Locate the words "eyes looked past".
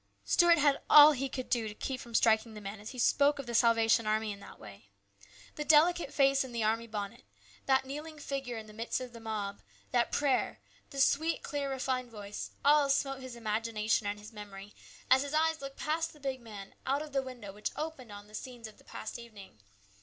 15.35-16.13